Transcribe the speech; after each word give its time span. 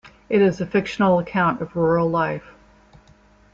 It 0.29 0.41
is 0.41 0.59
a 0.59 0.65
fictional 0.65 1.19
account 1.19 1.61
of 1.61 1.75
rural 1.75 2.09
life. 2.09 2.55